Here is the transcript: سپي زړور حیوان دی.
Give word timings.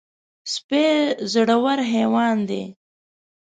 سپي 0.53 0.85
زړور 1.31 1.79
حیوان 1.91 2.37
دی. 2.49 2.63